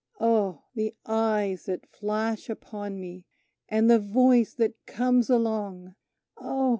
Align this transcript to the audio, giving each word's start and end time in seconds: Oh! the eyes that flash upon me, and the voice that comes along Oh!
Oh! 0.19 0.63
the 0.73 0.95
eyes 1.05 1.65
that 1.67 1.85
flash 1.85 2.49
upon 2.49 2.99
me, 2.99 3.27
and 3.69 3.87
the 3.87 3.99
voice 3.99 4.55
that 4.55 4.73
comes 4.87 5.29
along 5.29 5.93
Oh! 6.37 6.69